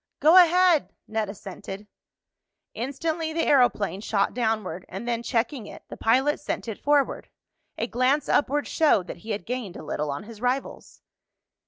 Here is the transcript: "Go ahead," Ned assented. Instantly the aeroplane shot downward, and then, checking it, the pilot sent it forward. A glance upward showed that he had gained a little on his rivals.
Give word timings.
"Go 0.19 0.35
ahead," 0.35 0.95
Ned 1.07 1.29
assented. 1.29 1.85
Instantly 2.73 3.33
the 3.33 3.45
aeroplane 3.45 4.01
shot 4.01 4.33
downward, 4.33 4.83
and 4.89 5.07
then, 5.07 5.21
checking 5.21 5.67
it, 5.67 5.83
the 5.89 5.95
pilot 5.95 6.39
sent 6.39 6.67
it 6.67 6.79
forward. 6.79 7.29
A 7.77 7.85
glance 7.85 8.27
upward 8.27 8.67
showed 8.67 9.05
that 9.05 9.17
he 9.17 9.29
had 9.29 9.45
gained 9.45 9.77
a 9.77 9.83
little 9.83 10.09
on 10.09 10.23
his 10.23 10.41
rivals. 10.41 11.03